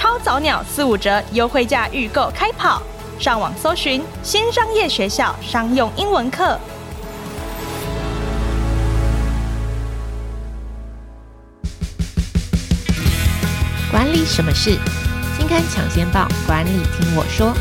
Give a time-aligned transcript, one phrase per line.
[0.00, 2.82] 超早鸟四五折优惠价预购开跑，
[3.18, 6.58] 上网搜寻新商业学校商用英文课。
[13.90, 14.70] 管理什么事？
[15.36, 17.54] 金刊抢先报，管理听我说。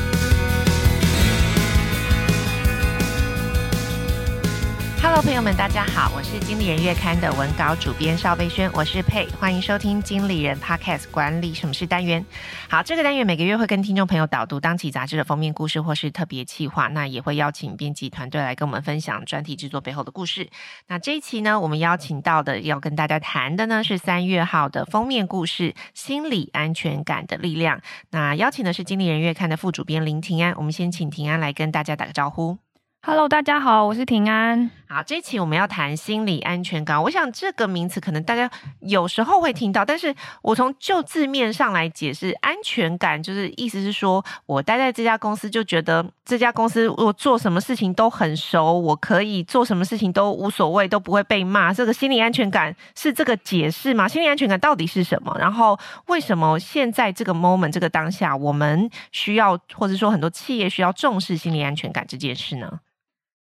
[5.01, 12.23] Hello，朋友们，大家好，我是经理人月刊的文稿主编邵贝萱，我是佩，欢迎收听经理人 Podcast 管理什么事单元。
[12.69, 20.49] 好，这个单元每个月会跟听众朋友导读当期杂志的封面故事或是特别企划，那也会邀请编辑团队来跟我们分享专题制作背后的故事。
[20.87, 27.81] 那这一期呢，我们邀请到的要跟大家谈的呢是三月号的封面故事——心理安全感的力量。
[28.11, 32.57] 那邀请的是经理人月刊的副主编林庭安，我们先请庭安来跟大家打个招呼。
[33.01, 34.69] Hello，大家好，我是平安。
[34.89, 37.01] 好，这一期我们要谈心理安全感。
[37.01, 38.49] 我想这个名词可能大家
[38.81, 51.73] 有时候会听到，但是我从就字面上来解释，安全感就是意思是说我待在这家公司就觉得这家公司我做什么事情都很熟，我可以做什么事情都无所谓，都不会被骂。
[51.73, 54.09] 这个心理安全感是这个解释吗？
[54.09, 55.33] 心理安全感到底是什么？
[55.39, 62.79] 然后为什么现在这个 moment 这个当下，我们需要或者说很多企业需要重视心理安全感这件事呢？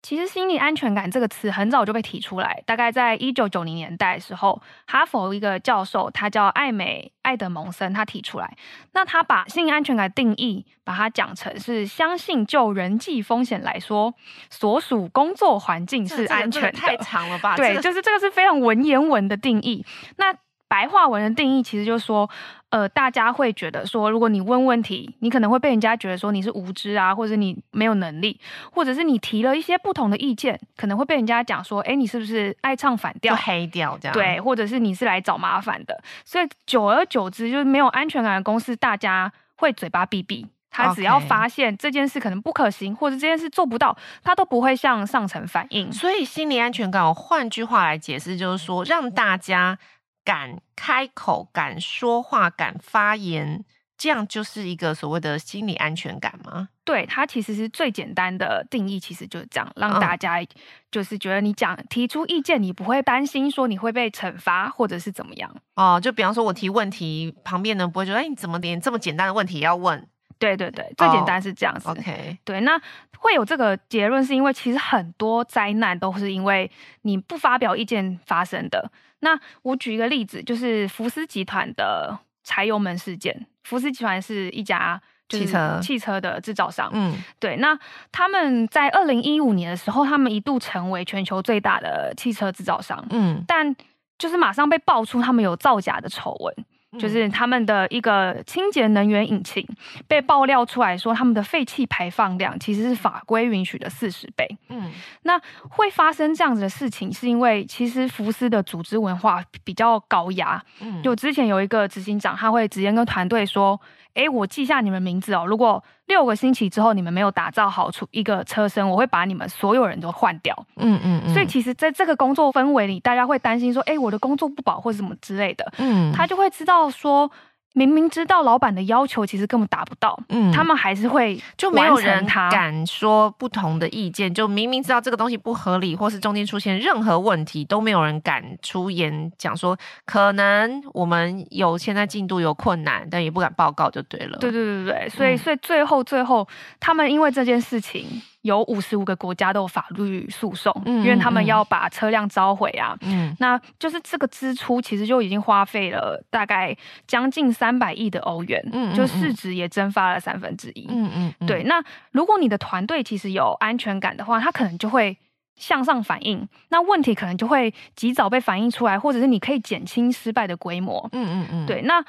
[0.06, 8.56] 其实“心理安全感”这个词很早就被提出来，大概在一九九零年代的时候，哈佛一个教授，他叫艾美·艾德蒙森，他提出来。
[8.92, 14.14] 那他把心理安全感定义，把它讲成是相信就人际风险来说，
[14.48, 16.70] 所属工作环境是安全的。
[16.70, 17.56] 这个、太长了吧？
[17.56, 19.84] 对，就是这个是非常文言文的定义。
[20.18, 20.32] 那
[20.68, 22.28] 白话文的定义其实就是说，
[22.70, 28.40] 呃，大家会觉得说，如果你问问题，你可能会被人家觉得说你是无知啊，或者你没有能力，
[28.72, 34.12] 或者是你提了一些不同的意见，可能会被人家讲说，哎，你是不是爱唱反调、黑调这样？
[34.12, 36.02] 对，或者是你是来找麻烦的。
[36.24, 40.48] 所以久而久之，就是没有安全感的公司，大家会嘴巴闭闭。
[40.68, 45.90] 他只要发现这件事可能不可行，或者这件事做不到，他都不会向上层反映。
[45.90, 49.78] 所以心理安全感，我换句话来解释，就是说让大家。
[50.26, 53.64] 敢开口、敢说话、敢发言，
[53.96, 56.70] 这样就是一个所谓的心理安全感吗？
[56.84, 60.44] 对，它其实是最简单的定义，其实就是这样，让大家
[60.90, 66.00] 就是觉得你讲提出意见，你不会担心说你会被惩罚或者是怎么样哦。
[66.00, 70.08] 就比方说我提问题，旁边人不会觉得哎，你怎么连这么简单的问题要问？
[70.38, 71.88] 对对对，最简单是这样子。
[71.88, 72.80] Oh, OK，对，那
[73.18, 76.70] 会有这个结论，是因为其实很多灾难都是因为
[77.02, 78.90] 你不发表意见发生的。
[79.20, 83.46] 那我举一个例子，就是福斯集团的柴油门事件。
[83.64, 87.56] 福斯集团是一家汽车汽车的制造商，嗯，对。
[87.56, 87.76] 那
[88.12, 93.74] 他们在二零一五年的时候，他们一度成为全球最大的汽车制造商，嗯，但
[94.18, 96.54] 就是马上被爆出他们有造假的丑闻。
[96.98, 99.66] 就是他们的一个清洁能源引擎
[100.06, 104.46] 被爆料出来说，他们的废气排放量其实是法规允许的四十倍。
[104.68, 104.90] 嗯，
[105.22, 110.62] 那会发生这样子的事情，是因为其实福斯的组织文化比较高压。
[110.80, 113.80] 嗯，就之前有一个执行长，他会直接跟团队说。
[114.16, 115.44] 哎，我记下你们名字哦。
[115.46, 120.56] 如果六个星期之后你们没有打造好出一个车身，我会把你们所有人都换掉。
[120.76, 121.32] 嗯嗯嗯。
[121.32, 125.72] 所以其实在这个工作氛围里，大家会担心说，哎，我的工作不保或什么之类的。
[125.78, 126.12] 嗯。
[126.12, 127.30] 他就会知道说。
[127.76, 139.76] 明明知道老板的要求其实根本达不到，嗯，他们还是会就没有人敢说不同的意见，就明明知道这个东西不合理，或是中间出现任何问题，都没有人敢出言讲说，
[140.06, 144.38] 可能我们有现在进度有困难，但也不敢报告就对了。
[144.38, 146.48] 对对对对，所以、嗯、所以最后最后
[146.80, 148.22] 他们因为这件事情。
[148.46, 156.74] 有五十五个国家都有法律诉讼，嗯，因为他们要把车辆召回啊，嗯，那就是这个支出其实就已经花费了大概
[157.06, 161.64] 将近三百亿的欧元，嗯，就市值也蒸发了三分之一，嗯嗯，嗯，对。
[161.64, 161.82] 那
[162.12, 165.16] 如果你的团队其实有安全感的话，他可能就会
[165.56, 171.82] 向上反映，那问题可能就会及早被反映出来，或者是你可以减轻失败的规模，嗯嗯嗯，对。
[171.82, 172.04] 那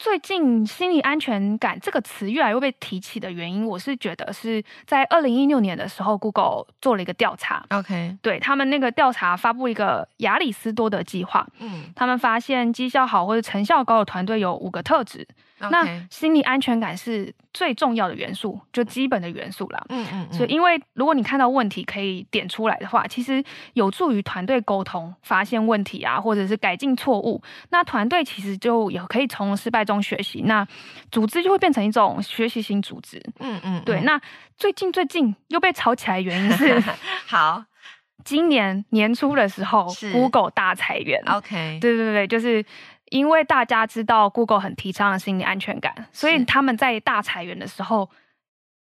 [0.00, 7.62] 最近“心理安全感”这个词越来越被提起的原因，我是觉得是在二零一六年的时候，Google 做了一个调查。
[7.68, 11.46] OK，对他们那个调查发布一个亚里斯多德计划。
[11.58, 15.28] 嗯，他们发现绩效好或者成效高的团队有五个特质。
[15.70, 19.84] 那心理安全感是最重要的元素，就基本的元素啦。
[19.90, 20.32] 嗯嗯，嗯。
[20.32, 23.42] 所以，因为如果你看到问题可以点出来的话，其实
[23.74, 27.42] 有助于团队沟通、发现问题啊，或者是改进错误。
[27.70, 30.66] 那团队其实就也可以从失败中学习，那
[31.10, 33.20] 组织就会变成一种学习型组织。
[33.40, 34.00] 嗯，嗯嗯，对。
[34.00, 34.20] 那
[34.56, 36.82] 最近最近又被炒起来的原因是
[37.26, 37.64] 好。
[38.22, 41.18] 今年年初的时候，Google 大裁员。
[41.26, 42.62] OK，对对对，就是
[43.10, 48.08] 因为大家知道 Google 很提倡心理安全感，所以他们在大裁员的时候，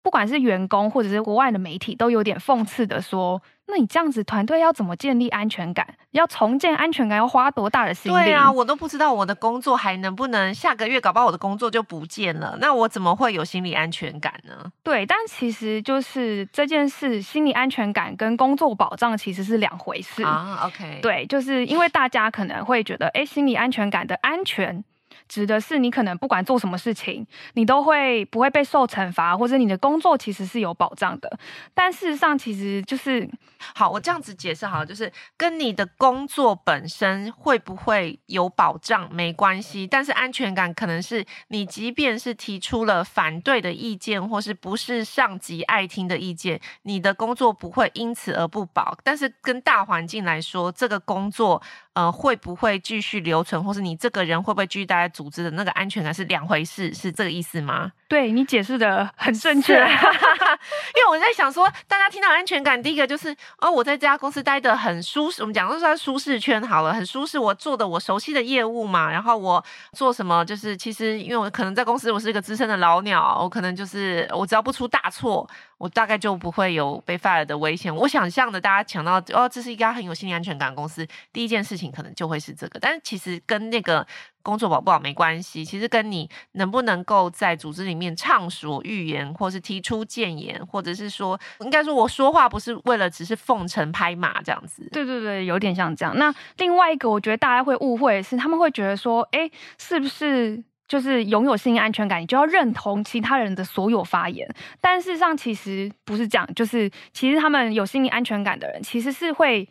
[0.02, 3.42] 不管是员工或者是国外的媒体，都有点讽刺的说。
[3.68, 5.86] 那你这样子，团队要怎么建立安全感？
[6.12, 8.16] 要重建安全感，要花多大的心力？
[8.24, 12.56] 对啊，我都不知道我的工作还能不能下个月，搞不好我的工作就不见了。
[12.60, 14.72] 那我怎么会有心理安全感呢？
[14.82, 20.60] 对，但其实就是这件事，心理安全感跟工作保障其实是两回事啊。
[20.66, 24.84] OK，对，就是因为大家可能会觉得，哎，心理安全感的安全。
[25.28, 31.38] 指的是你可能不管做什么事情，你都会不会被受惩罚，或者你的工作其实是有保障的。
[31.74, 33.28] 但事实上，其实就是
[33.74, 48.96] 好，我这样子解释好，就是跟你的工作本身会不会有保障没关系，但是安全感可能是你即便是提出了反对的意见，或是不是上级爱听的意见，你的工作不会因此而不保。
[49.02, 51.62] 但是跟大环境来说，这个工作。
[51.96, 57.90] 呃，会不会继续留存，或是你这个人会不会继续待在组织的那个安全感是两回事，是这个意思吗？
[58.06, 69.64] 对，你解释的很正确， 因为我在想说，大家听到安全感，第一个就是哦，我在这家公司待的很舒适，我们讲的是舒适圈好了，很舒适，我做的我熟悉的业务嘛，然后我
[69.94, 77.92] 做什么，就是其实因为我可能在公司我是一个资深的老鸟，我可能就是我只要不出大错，我大概就不会有被 fire 的危险。
[77.94, 81.85] 我想象的大家想到哦，这是一家很有心理安全感的公司，第一件事情。
[81.90, 84.06] 可能就会是这个，但是其实跟那个
[84.42, 94.88] 工作保不好没关系，其实跟你能不能够在组织里面畅所欲言，或是提出建言，或者是说，应该说我说话不是为了只是奉承拍马这样子。
[94.92, 96.16] 对对对，有点像这样。
[96.16, 104.48] 那另外一个，我觉得大家会误会是，他们会觉得说，哎，是不是就是拥有心理安全感，你就要认同其他人的所有发言？
[104.80, 109.68] 但事实上，其实不是这样，就是其实他们有心理安全感的人，其实是会。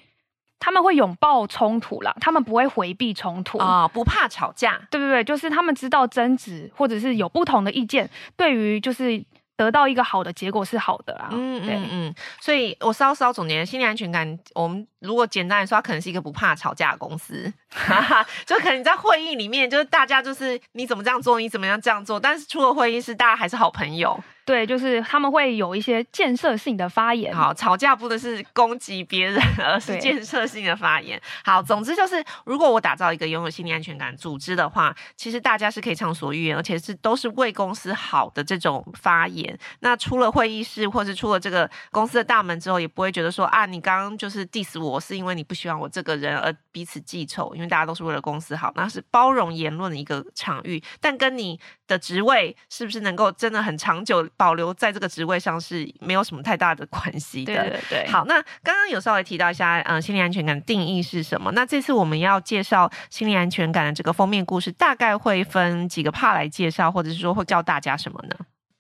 [0.59, 4.81] 他们会拥抱冲突啦，他们不会回避冲突啊、哦，不怕吵架。
[4.89, 9.23] 对不对，就是他们知道争执或者是有不同的意见，对于就是
[9.57, 11.29] 得到一个好的结果是好的啊。
[11.31, 17.51] 嗯嗯嗯，所以我稍稍总结，心理安全感，我们如果简单来说，它可能是一个不怕吵架的公司，
[18.45, 24.19] 就可能你在会议里面，就是大家就是你怎么这样做，你怎么样这样做，但是出了会议室，大家还是好朋友。
[24.45, 27.35] 对，就是他们会有一些建设性的发言。
[27.35, 31.19] 好，吵架不能是攻击别人， 而是建设性的发言。
[31.43, 39.57] 好，总之就是，如果我打造一个拥有心理安全感组织的话，其实大家是可以畅所欲言，而且是都是为公司好的这种发言。
[39.79, 50.79] 那出了会议室，或是出了这个公司的大门之后，也不会觉得说啊，你刚刚就是 diss 我，是因为你不喜欢我这个人而彼此记仇，因为大家都是为了公司好，那是包容言论的一个场域。
[51.01, 54.29] 但跟你的职位是不是能够真的很长久？
[54.37, 57.53] 保留在这个职位上是没有什么太大的关系的。
[57.53, 58.07] 对对对。
[58.11, 61.51] 好，那刚刚有稍微提到一下，嗯，心理安全感的定义是什么？
[61.51, 68.35] 那这次我们要介绍心理安全感的这个封面故事，大概会分几个 part 来介绍，或者是说会教大家什么呢？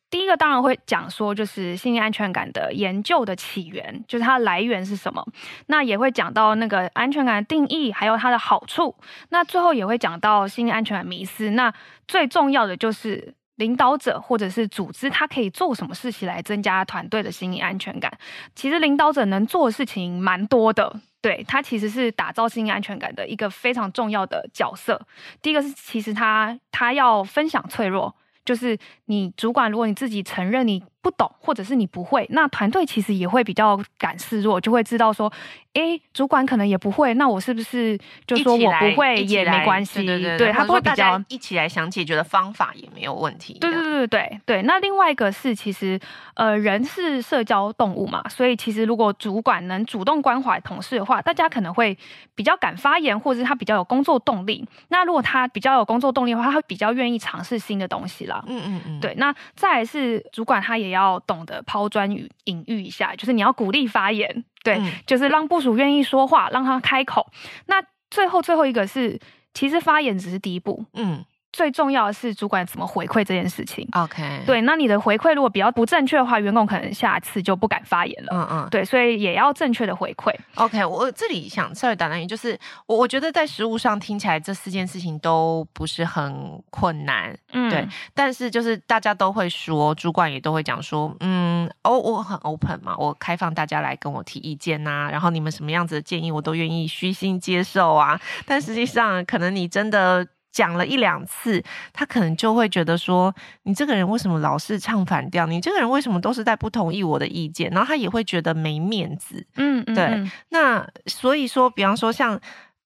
[0.09, 5.25] 第一个当然会讲说，就是心理安全感的研究的起源，就是它的来源是什么。
[5.65, 8.95] 那也会讲到那个安全感的定义，还有它的好处。
[9.29, 11.49] 那最后也会讲到心理安全感迷思。
[11.51, 11.73] 那
[12.07, 13.33] 最重要的就是。
[13.55, 18.11] 领导者或者是组织，他可以做什么事情来增加团队的心理安全感？
[18.53, 25.01] 其实领导者能做的事情蛮多的，对，他其实是打造心理安全感的一个非常重要的角色。
[25.41, 35.31] 第一个是，其实他他要分享脆弱，就是你主管，如果你自己承认你不懂，或者是你不会，那团队其实也会比较敢示弱，就会知道说。
[35.75, 40.05] 哎，主管可能也不会，那我是不是就说我不会也没关系？
[40.05, 43.57] 对对对，对他不会比较一起来想解决的方法也没有问题。
[43.59, 44.61] 对对对对对。
[44.61, 45.99] 那另外一个是，其实
[46.35, 51.97] 呃，人是社交动物嘛，所以其实如果主管能主动关怀同事的话，大家可能会
[52.35, 54.65] 比较敢发言，或者是他比较有工作动力。
[54.87, 58.41] 那如果他比较有工作动力的话，他会比较愿意尝试新的东西啦。
[58.47, 58.99] 嗯嗯嗯。
[59.01, 64.43] 对，那再来是主管，他也要懂得抛砖引引玉一下，就是你要鼓励发言。
[64.63, 67.31] 对，就是让部署愿意说话，让他开口。
[67.67, 69.19] 那最后最后一个是，
[69.53, 70.85] 其实发言只是第一步。
[70.93, 71.23] 嗯，
[71.55, 73.87] 最重要的是主管怎么回馈这件事情。
[73.93, 78.29] OK，对，那你的回馈如果比较不正确的话，员工可能下次就不敢发言了。
[78.33, 80.35] 嗯嗯，对，所以也要正确的回馈。
[80.55, 100.27] OK，我这里想稍微打断一下，就是我我觉得在实务上听起来这四件事情都不是很困难，嗯，对，但是就是大家都会说，主管也都会讲说，嗯，哦，我很 open 嘛，我开放大家来跟我提意见呐、啊，然后你们什么样子的建议我都愿意虚心接受啊，但实际上可能你真的。
[100.55, 105.45] 讲了一两次，他可能就会觉得说，你这个人为什么老是唱反调？
[105.45, 107.69] 你这个人为什么都是在不同意我的意见？
[107.71, 109.45] 然后他也会觉得没面子。
[109.57, 110.31] 嗯，嗯，对。
[110.49, 112.39] 那所以说，比方说像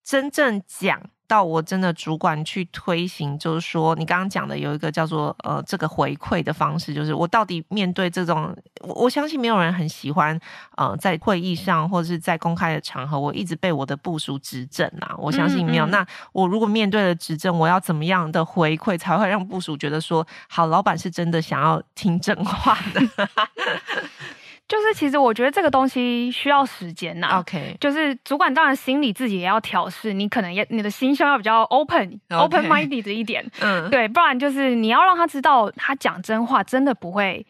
[0.10, 1.00] 真正讲。
[1.30, 8.52] 到我真的主管去推行，就是说你刚刚讲的有一个叫做呃这个回馈的方式，就是我到底面对这种，
[8.82, 10.36] 我我相信没有人很喜欢
[10.76, 15.86] 呃在会议上或者是在公开的场合，我一直被我的部署指正啊，我相信没有。
[15.86, 23.30] 嗯嗯，那我如果面对了指正，我要怎么样的回馈才会让部署觉得说，好，老板是真的想要听真话的？
[24.70, 27.40] 就是其实我觉得这个东西需要时间呐。
[27.40, 33.44] OK，就是主管当然心里自己也要调试，你可能也你的心胸要比较 open、open minded 的一点。
[33.62, 37.44] 嗯，对，不然就是你要让他知道他讲真话真的不会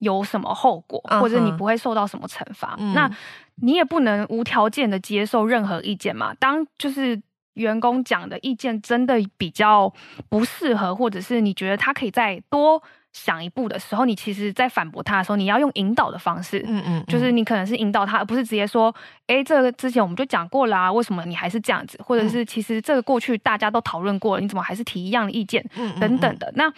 [0.00, 1.18] 有什么后果，uh.
[1.18, 2.76] 或者你不会受到什么惩罚。
[2.78, 2.92] 嗯。
[2.92, 3.10] 那
[3.62, 6.34] 你也不能无条件的接受任何意见嘛。
[6.34, 7.18] 当就是
[7.54, 9.90] 员工讲的意见真的比较
[10.28, 12.82] 不适合，或者是你觉得他可以再多。
[13.12, 18.94] 想一步的时候，你其实，在反驳他的时候，你要用引导的方式，嗯嗯，就是你可能是引导他，而不是直接说，
[19.26, 22.00] 哎，这个之前我们就讲过啦、啊，为什么你还是这样子？
[22.04, 25.64] 或者是其实这个过去大家都讨论过了，你怎么还是提一样的意见？
[25.74, 26.52] 嗯，等等的。
[26.54, 26.72] 那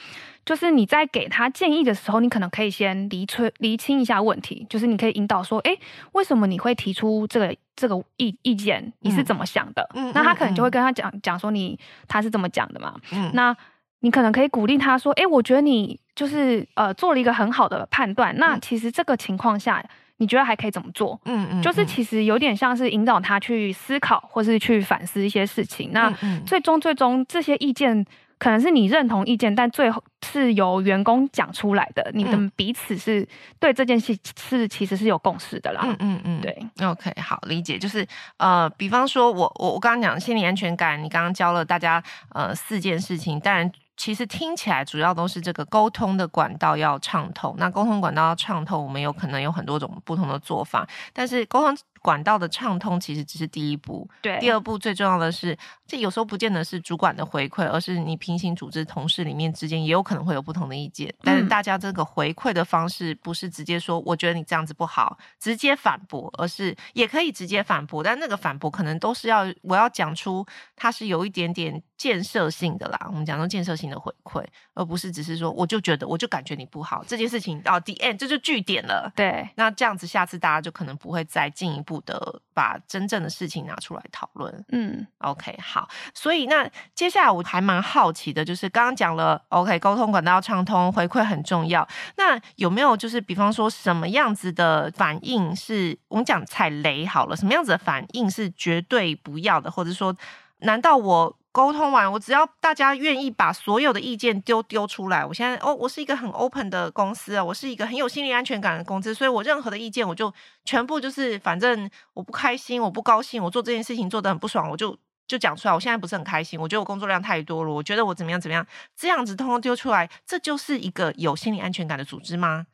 [0.45, 5.77] 就是你在给他建议的时候，你可能可以先厘清厘清一下问题，就是你可以引导说，哎，
[6.13, 8.93] 为什么你会提出这个这个意意见？
[9.01, 9.87] 你是怎么想的？
[9.95, 12.99] 嗯，那他可能就会跟他讲讲说你他是怎么讲的嘛。
[13.13, 13.55] 嗯，那。
[14.03, 18.37] 你可能可以鼓励他说：“哎，我觉得你就是呃做了一个很好的判断。
[18.37, 19.83] 那其实这个情况下，
[20.19, 21.19] 你觉得还可以怎么做？
[21.25, 25.91] 嗯嗯，就是其实有点像是引导他去思考，或是去反思一些事情。
[25.93, 26.13] 那
[26.45, 28.05] 最终最终这些意见
[28.39, 32.11] 可能是你认同意见，但最后是由员工讲出来的。
[32.13, 33.27] 你们彼此是
[33.61, 35.83] 对这件事是其实是有共识的啦。
[35.85, 36.67] 嗯嗯嗯，对。
[36.85, 37.79] OK，好，理解。
[37.79, 38.05] 就是
[38.39, 42.03] 呃，比方说我我我刚刚讲心理安全感，你刚刚教了大家
[42.35, 43.71] 呃四件事情，当然。
[44.03, 47.55] 其实听起来主要都是这个沟通的管道要畅通。
[47.57, 50.85] 那沟通管道要畅通，我们有可能有很多种不同的做法。
[51.13, 54.09] 但是沟通管道的畅通其实只是第一步。
[54.21, 55.57] 对，第二步最重要的是，
[55.87, 61.15] 这有时候不见得是主管的回馈，而是你平行组织同事里面之间也有可能会有不同的意见。
[61.23, 70.45] 但是大家这个回馈的方式不是直接说我觉得你这样子不好，直接反驳，而是也可以直接反驳，但那个反驳可能都是要我要讲出
[70.75, 71.83] 它是有一点点。
[72.03, 74.45] 建设性的啦，我们讲说建设性的回馈，
[74.75, 79.09] 而不是只是说我就觉得我就感觉你不好这件事情到 the end 这就据点了。
[79.15, 84.65] 对，那这样子下次大家就可能不会再进一步的把真正的事情拿出来讨论。
[84.73, 91.87] 嗯，OK，好，所以那接下来我还蛮好奇的，就是刚刚讲了 OK 沟通管道畅通，回馈很重要。
[92.17, 100.15] 那有没有就是比方说什么样子的反应是我们讲踩雷好了，什么样子的反应是绝对不要的，或者说
[100.61, 101.37] 难道我？
[101.53, 110.33] 沟通完，我只要大家愿意把所有的意见丢丢出来，我现在哦，我是一个很 open 的公司啊，我是一个很有心理安全感的公司，所以我任何的意见我就
[110.65, 115.75] 全部就是，反正我不开心，我不高兴，我做这件事情做得很不爽，我就就讲出来。
[115.75, 118.67] 我现在不是很开心，我觉得我工作量太多了，我觉得我怎么样怎么样，
[118.97, 122.67] 这样子通通丢出来，这就是一个有心理安全感的组织吗？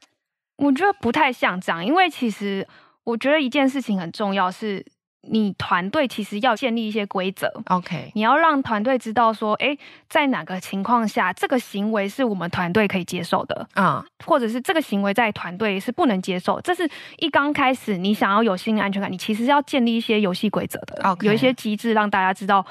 [0.56, 2.64] 我觉得不太像这样，因为其实
[3.02, 4.86] 我觉得一件事情很重要是。
[5.22, 8.12] 你团队其实要建立一些规则，OK？
[8.14, 9.76] 你要让团队知道说，哎，
[10.08, 14.26] 在哪个情况下，这个行为是我们团队可以接受的啊，uh.
[14.26, 16.60] 或者是这个行为在团队是不能接受。
[16.60, 22.64] 这是一刚开始，你想要有心理安全感，你其实是要建立一些游戏规则的.有一些机制让大家知道。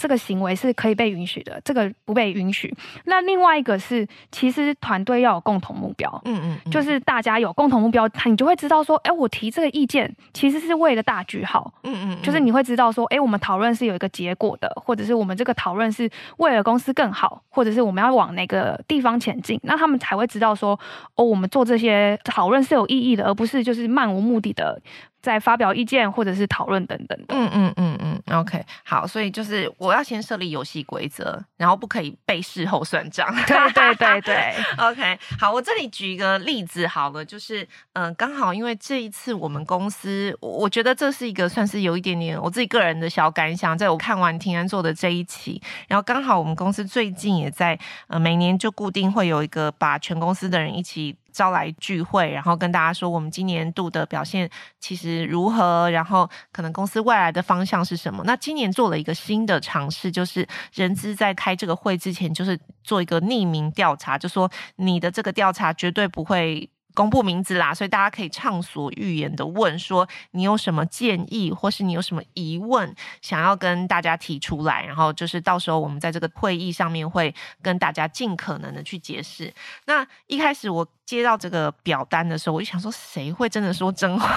[0.00, 2.74] 这个行为是可以被允许的，这个不被允许。
[3.04, 20.80] 那另外一个是，其实团队要有共同目标，嗯嗯，嗯，就是大家有共同目标，你就会知道说，哎，我提这个意见其实是为了大局好，嗯嗯，嗯，就是你会知道说，哎，我们讨论是有一个结果的，或者是我们这个讨论是为了公司更好，或者是我们要往哪个地方前进，那他们才会知道说，
[21.16, 24.80] 哦，我们做这些讨论是有意义的，而不是就是漫无目的的。
[25.20, 27.26] 再发表意见或者是讨论等等的。
[27.28, 33.26] 嗯嗯嗯嗯，OK，好，所以就是我要先设立游戏规则，然后不可以被事后算账。
[33.46, 37.62] 对对对对， OK，好，我这里举一个例子好了，就是
[37.92, 51.16] 嗯、呃，刚好因为这一次我们公司，我觉得这是一个算是有一点点我自己个人的小感想，在我看完庭安做的这一期，然后刚好我们公司最近也在呃每年就固定会有一个把全公司的人一起。
[51.32, 58.22] 招来聚会，然后跟大家说我们今年度的表现其实如何，然后可能公司未来的方向是什么。
[58.24, 66.68] 那今年做了一个新的尝试，就是人资在开这个会之前，就是做一个匿名调查，就说你的这个调查绝对不会。
[66.92, 77.32] 公布名字啦，所以大家可以畅所欲言的问说，你有什么建议，或是你有什么疑问想要跟大家提出来，然后就是到时候我们在这个会议上面会
[77.62, 79.54] 跟大家尽可能的去解释。
[79.86, 80.84] 那一开始我
[81.16, 84.28] 接到这个表单的时候，我就想说，谁会真的说真话？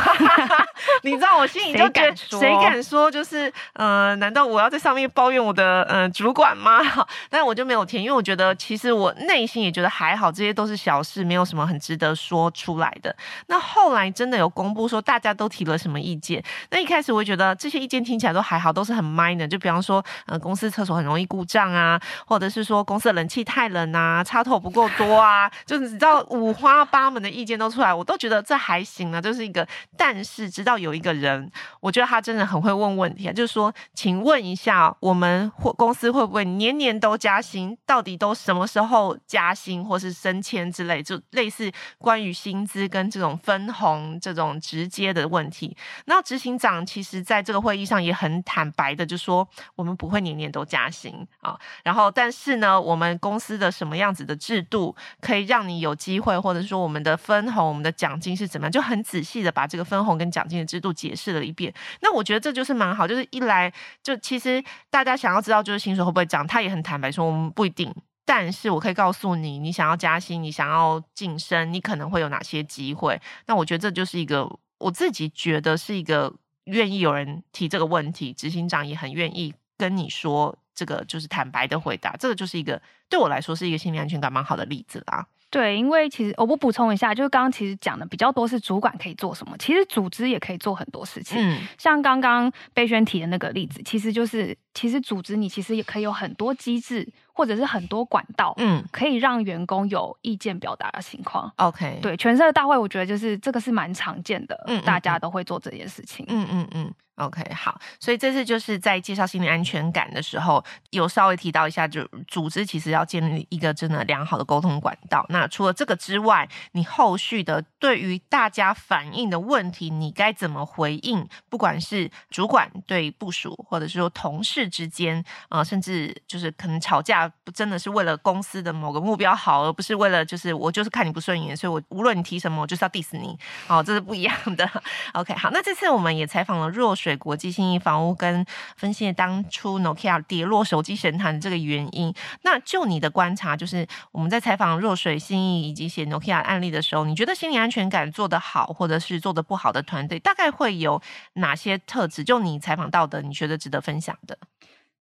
[1.04, 3.12] 你知道我心里就觉得，谁敢说？
[3.12, 6.80] 就是呃，难道我要在上面抱怨我的呃主管吗？
[7.30, 13.16] 但我就没有填，因为我觉得其实我内心也觉得还好，这些都是小事，没有什么很值得说出来的。
[13.48, 29.68] 那后来真的有公布说大家都提了什么意见，那一开始我觉得这些意见听起来都还好，都是很 minor，就比方说呃公司厕所很容易故障啊，或者是说公司的冷气太冷啊，插头不够多啊，就是你知道五花八门的意见都出来，我都觉得这还行呢，就是一个。
[29.98, 31.52] 但是直到有一个人，
[31.82, 37.78] 我觉得他真的很会问问题啊，就是说，请问一下，我们或公司会不会年年都加薪？
[37.86, 45.76] 到底都什么时候加薪或是升迁之类，就类似关于薪资跟这种分红这种直接的问题。
[46.06, 51.60] 那执行长其实在这个会议上也很坦白的就说，我们不会年年都加薪啊。
[51.84, 61.74] 然后，但是呢，我们公司的什么样子的制度可以让你有机会，或或者说我们的分红、我们的奖金是怎么样，就很仔细的把这个分红跟奖金的制度解释了一遍。
[62.02, 67.92] 那我觉得这就是蛮好，就是一来就其实大家想要知道就是薪水会不会涨，他也很坦白说我们不一定。
[68.24, 73.20] 但是我可以告诉你，你想要加薪，你想要晋升，你可能会有哪些机会。
[73.48, 76.32] 那我觉得这就是一个我自己觉得是一个
[76.66, 82.80] 愿意有人提这个问题，执行长也很愿意跟你说这个就是坦白的回答，这个就是一个
[83.10, 85.26] 对我来说是一个心理安全感蛮好的例子啦。
[85.54, 91.38] 对，因为其实我不补充一下，就是刚刚其实讲的比较多是主管可以做什么，其实组织也可以做很多事情。
[91.40, 97.08] 嗯，像刚刚贝轩提的那个例子，其实就是其实组织你其实也可以有很多机制。
[97.34, 101.52] 或者是很多管道，嗯，可以让员工有意见表达的情况。
[101.58, 106.26] OK，对，全社大会，我觉得就是这个是蛮常见的，嗯，大家都会做这件事情。
[106.30, 106.94] 嗯嗯嗯。
[107.18, 115.24] OK，好，所以这次就是在介绍心理安全感的时候，有稍微提到一下，就组织其实要建立一个真的良好的沟通管道。
[115.30, 121.24] 那除了这个之外，你后续的对于大家反映的问题，你该怎么回应？
[121.50, 127.23] 不管是主管对部署，或者是说同事之间，啊、呃，甚至就是可能吵架。
[127.44, 133.38] 不真的是为了公司的某个目标好，而不是为了就是我就是看你不顺眼，所以我无论你提什么，我就是要 diss 你。
[133.68, 134.70] 好，这是不一样的。
[135.14, 138.46] OK，好，那这次我们也采访了若水国际新意房屋，跟
[138.78, 142.14] 分析当初 Nokia 跌落手机神坛的这个原因。
[142.44, 151.02] 那就你的观察，就是我们在采访若水新意以及写 Nokia 案例的时候，你觉得心理安全感做得好，或者是做得不好的团队，大概会有
[151.34, 152.24] 哪些特质？
[152.24, 154.38] 就你采访到的，你觉得值得分享的？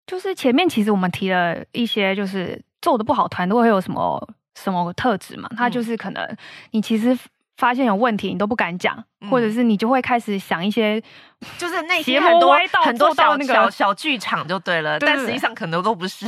[0.06, 5.48] 就是前面其实我们提了一些，就是做的不好团队会有什么什么特质嘛？
[5.56, 6.36] 他就是可能
[6.70, 7.18] 你其实
[7.56, 9.04] 发现有问题，你都不敢讲。
[9.28, 11.02] 或者是你就会开始想一些，
[11.58, 16.24] 就是那些很多很多小小小剧场就对了，但实际上可能都不是。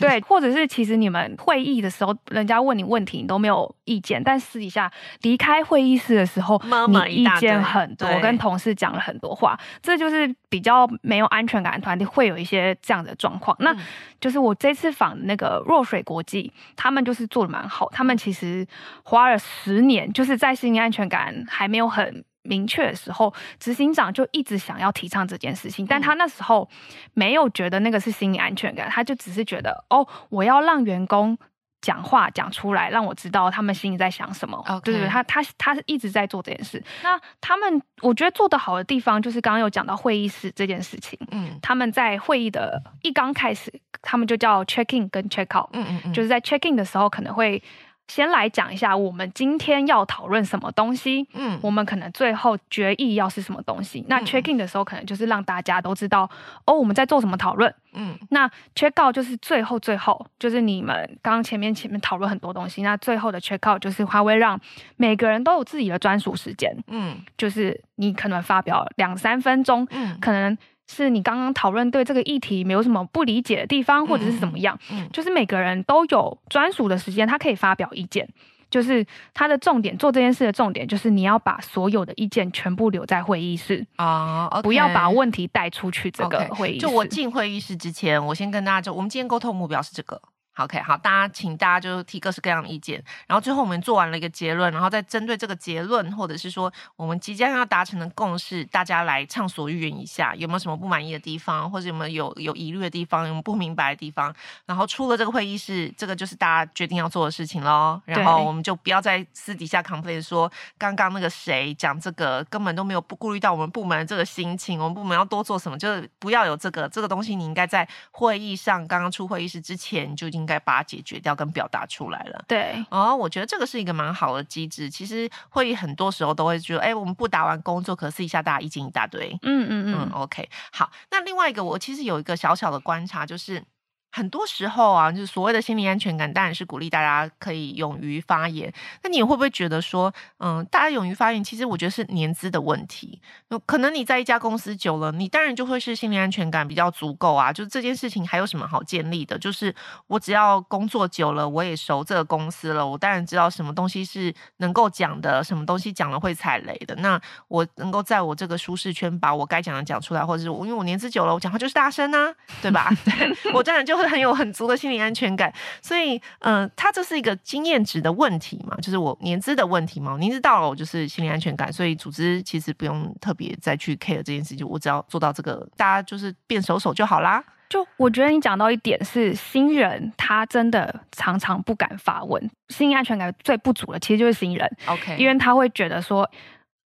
[0.00, 4.90] 对，或者是其实你们会议的时候，人家问你问题，你都没有意见，但私底下
[5.22, 13.56] 离开会议室的时候，你意见很多，跟同事讲了很多话，这就是比较没有安全感的团体会有一些这样的状况。
[13.60, 13.74] 那
[14.20, 18.66] 就是我这次访那个若水国际，他们就是做的蛮好，他们其实
[19.02, 22.24] 花了十年，就是在心理安全感还没有很。
[22.48, 26.68] 明确的时候，执行长就一直想要提倡这件事情，但他那时候
[27.14, 31.38] 没有觉得那个是心理安全感，他就只是觉得哦，我要让员工
[31.80, 34.60] 讲话讲出来，让我知道他们心里在想什么。
[34.82, 36.82] 对对对，他他他是一直在做这件事。
[37.02, 41.18] 那他们我觉得做得好的地方，就是刚刚有讲到会议室这件事情。
[41.30, 45.68] 嗯，他们在会议的一刚开始，他们就叫 check in 跟 check out。
[45.72, 47.62] 嗯嗯嗯，就是在 check in 的时候可能会。
[48.08, 51.28] 先来讲一下我们今天要讨论什么东西。
[51.34, 54.04] 嗯，我们可能最后决议要是什么东西。
[54.08, 56.28] 那 check in 的时候，可能就是让大家都知道
[56.64, 57.72] 哦，我们在做什么讨论。
[57.92, 64.58] 嗯，那 check out 就是最后最后，就是你们刚刚前面前面讨论很多东西，那最后的 check out 就是它会让
[64.96, 66.74] 每个人都有自己的专属时间。
[66.88, 70.56] 嗯，就是你可能发表两三分钟，嗯，可能。
[70.88, 74.76] 是你刚刚讨论对这个议题没有什么不理解的地方，或者是怎么样？
[74.90, 78.28] 嗯，嗯，就是每个人都有专属的时间，他可以发表意见。
[78.70, 84.62] 就是他的重点，做这件事的重点，就是你要把所有的意见全部留在会议室啊，oh.
[84.62, 86.10] 不要把问题带出去。
[86.10, 90.20] 这个会议室，就我进会议室之前，我先跟大家就，我们今天沟通目标是这个。
[90.58, 104.34] OK，好，大家请大家就提各式各样的意见，然后最后我们做完了一个结论，然后再针对这个结论，或者是说我们即将要达成的共识，大家来畅所欲言一下，有没有什么不满意的地方，或者有没有有有疑虑的地方，有没有不明白的地方，
[104.66, 108.00] 然后出了这个会议室，这个就是大家决定要做的事情喽。
[108.04, 120.47] 然后我们就不要再私底下 complain 说刚刚那个谁讲这个根本都没有不顾虑到我们部门的这个心情，我们部门要多做什么，就是不要有这个这个东西，你应该在会议上刚刚出会议室之前就已经。
[120.48, 122.42] 应该把它解决掉跟表达出来了。
[122.48, 124.88] 对，哦，我觉得这个是一个蛮好的机制。
[124.88, 129.38] 其实会议很多时候都会觉得，哎，我们不打完工作，可是一下大家意见一大堆。
[129.42, 130.90] 嗯嗯嗯，嗯，OK，好。
[131.10, 133.62] 那另外一个，我其实有一个小小的观察，就是。
[134.10, 138.72] 很多时候啊，就是所谓的心理安全感，当然是鼓励大家可以勇于发言。
[139.02, 143.20] 那你会不会觉得说，嗯，大家勇于发言，其实我觉得是年资的问题。
[143.66, 147.52] 可能你在一家公司久了，你当然就会是心理安全感比较足够啊。
[147.52, 149.38] 就是这件事情还有什么好建立的？
[149.38, 149.72] 就是
[150.08, 156.94] 我只要工作久了，我也熟这个公司了，我当然知道什么东西是能够讲的，什么东西讲了会踩雷的。
[156.96, 162.90] 那我能够在我这个舒适圈把我该讲的讲出来，或者是我因为我年资久了，我讲话就是大声啊，对吧？
[163.04, 164.07] 对，我当然就会。
[164.08, 177.44] 会很有很足的心理安全感，所以，嗯、呃，它这是一个经验值的问题嘛，就是我年资的问题嘛，年资到了，我就是心理安全感，所以组织其实不用特别再去 care 这件事情，我只要做到这个，大家就是变熟手就好啦。
[177.68, 186.22] 就我觉得你讲到一点是新人，他真的常常不敢发问，心理安全感最不足的其实就是新人，OK，因为他会觉得说，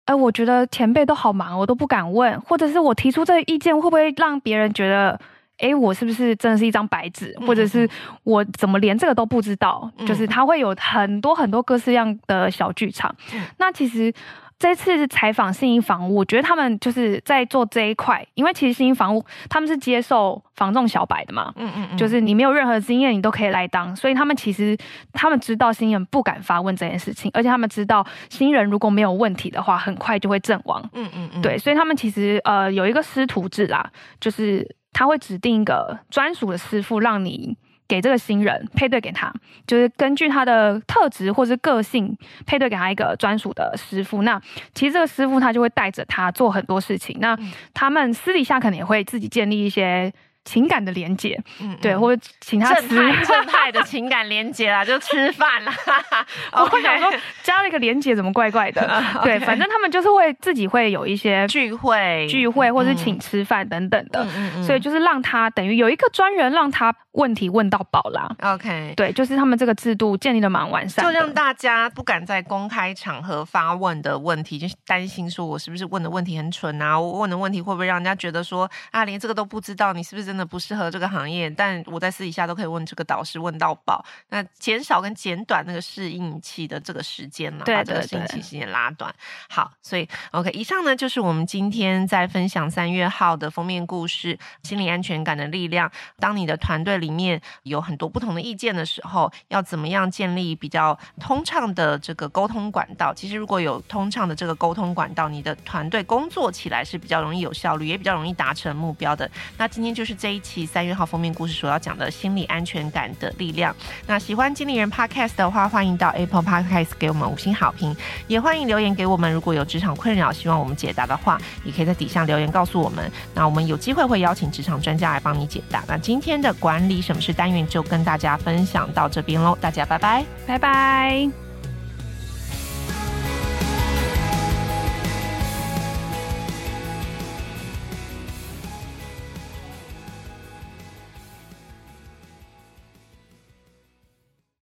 [0.07, 5.21] 哎、呃，我觉得前辈都好忙，我都不敢问，或者是我提出这个意见会不会让别人觉得。
[5.63, 7.89] 哎，我是不是真的是一张白纸，或者是
[8.25, 9.89] 我怎么连这个都不知道？
[9.97, 13.15] 嗯、就是他会有很多很多各式样的小剧场。
[13.33, 14.13] 嗯、那其实
[14.59, 24.77] 这次采访信义房屋，我觉得他们就是在做这一块，因为其实信义房屋他们是接受房仲小白的嘛，嗯嗯，嗯就是你没有任何经验，你都可以来当，所以他们其实
[25.13, 30.83] 他们知道新人不敢发问这件事情，而且他们知道新人如果没有问题的话，很快就会阵亡。
[30.93, 34.77] 嗯嗯嗯，对，所以他们其实呃有一个师徒制啦，就是。
[34.93, 37.57] 他会指定一个专属的师傅，让你
[37.89, 39.33] 给这个新人配对给他，
[39.67, 44.23] 就是根据他的特质或是个性配对给他一个专属的师傅。
[44.23, 44.41] 那
[44.75, 47.17] 其实这个师傅他就会带着他做很多事情。
[47.21, 47.37] 那
[47.75, 50.13] 他们私底下可能也会自己建立一些。
[50.45, 55.73] 情感的连接，嗯，对，或者请他吃正派正派的情感连接啦， 就吃饭啦。
[56.53, 57.09] 我会想说
[57.45, 58.83] 加了一个连接怎么怪怪的？
[59.23, 64.27] 对，反正他们就是会自己会有一些聚会、聚会，或是请吃饭等等的。
[64.65, 68.29] 所以就是让他等于有一个专人让他问题问到饱啦。
[68.41, 76.99] OK，对，就是他们这个制度建立的蛮完善，就让大家不敢在公开场合发问的问题，就担心说我是不是问的问题很蠢啊？
[76.99, 80.32] 我问的问题会不会让人家觉得说啊，连这个都不知道，你是不是？
[80.33, 89.15] 真的不适合这个行业，但我在私底下都可以问这个导师问到饱，那减少跟减短那个适应期的这个时间了，把这个适应期时间拉短。
[89.51, 95.93] 好，所以 OK，以上呢就是我们今天在分享三月号的封面故事——心理安全感的力量。
[96.19, 103.13] 当你的团队里面有很多不同的意见的时候，要怎么样建立比较通畅的这个沟通管道？
[103.13, 109.31] 其实如果有通畅的这个沟通管道，你的团队工作起来是比较容易有效率，也比较容易达成目标的。
[109.59, 110.17] 那今天就是。
[110.23, 113.75] 这一期三月号封面故事所要讲的心理安全感的力量。
[114.07, 117.97] 那喜欢经理人 Podcast 的话，欢迎到 Apple Podcast 给我们五星好评，
[118.29, 119.33] 也欢迎留言给我们。
[119.33, 123.11] 如果有职场困扰，希望我们解答的话，也可以在底下留言告诉我们。
[123.35, 125.83] 那我们有机会会邀请职场专家来帮你解答。
[125.89, 131.42] 那今天的管理什么是单元就跟大家分享到这边喽，大家拜拜，拜拜。